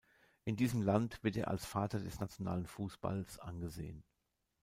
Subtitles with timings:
[0.45, 4.03] In diesem Land wird er als „Vater des nationalen Fußballs“ angesehen.